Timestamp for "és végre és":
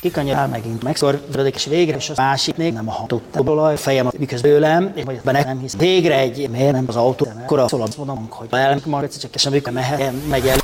1.54-2.10